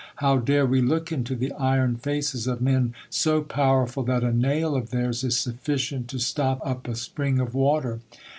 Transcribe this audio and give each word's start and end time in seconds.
How 0.15 0.37
dare 0.39 0.65
we 0.65 0.81
look 0.81 1.11
into 1.11 1.35
the 1.35 1.51
iron 1.51 1.95
faces 1.95 2.47
of 2.47 2.59
men 2.59 2.95
so 3.11 3.43
powerful 3.43 4.01
that 4.05 4.23
a 4.23 4.33
nail 4.33 4.75
of 4.75 4.89
theirs 4.89 5.23
is 5.23 5.37
sufficient 5.37 6.07
to 6.07 6.17
stop 6.17 6.59
up 6.65 6.87
a 6.87 6.95
spring 6.95 7.39
of 7.39 7.53
water!" 7.53 7.99